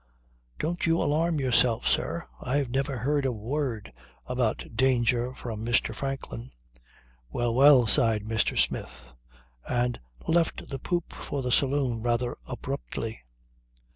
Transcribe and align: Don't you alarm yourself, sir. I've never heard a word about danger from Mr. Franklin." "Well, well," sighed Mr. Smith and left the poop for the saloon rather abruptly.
Don't 0.57 0.87
you 0.87 0.99
alarm 0.99 1.39
yourself, 1.39 1.87
sir. 1.87 2.25
I've 2.41 2.71
never 2.71 2.97
heard 2.97 3.23
a 3.23 3.31
word 3.31 3.93
about 4.25 4.75
danger 4.75 5.31
from 5.35 5.63
Mr. 5.63 5.93
Franklin." 5.93 6.49
"Well, 7.29 7.53
well," 7.53 7.85
sighed 7.85 8.23
Mr. 8.23 8.57
Smith 8.57 9.15
and 9.69 9.99
left 10.27 10.69
the 10.71 10.79
poop 10.79 11.13
for 11.13 11.43
the 11.43 11.51
saloon 11.51 12.01
rather 12.01 12.35
abruptly. 12.47 13.19